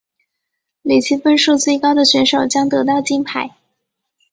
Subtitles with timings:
[0.81, 3.55] 累积分数最高的选手将得到金牌。